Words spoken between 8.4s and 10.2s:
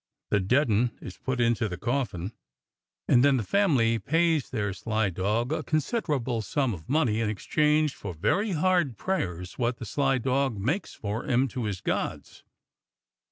hard prayers wot the sly